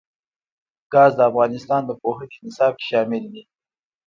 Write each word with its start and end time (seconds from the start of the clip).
ګاز 0.93 1.11
د 1.17 1.21
افغانستان 1.29 1.81
د 1.85 1.91
پوهنې 2.01 2.37
نصاب 2.45 2.73
کې 2.79 2.85
شامل 2.89 3.23
دي. 3.33 3.43